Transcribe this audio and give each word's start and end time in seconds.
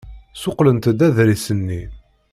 Ssuqqlent-d 0.35 0.99
aḍris-nni. 1.07 1.81